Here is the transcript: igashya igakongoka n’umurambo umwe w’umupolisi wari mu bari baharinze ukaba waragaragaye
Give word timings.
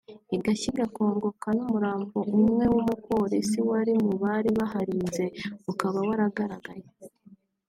igashya 0.35 0.67
igakongoka 0.71 1.47
n’umurambo 1.57 2.17
umwe 2.37 2.65
w’umupolisi 2.73 3.59
wari 3.69 3.93
mu 4.05 4.13
bari 4.23 4.49
baharinze 4.57 5.23
ukaba 5.71 5.97
waragaragaye 6.07 6.87